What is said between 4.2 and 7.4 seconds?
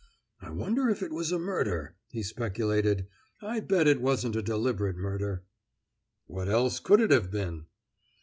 a deliberate murder." "What else could it have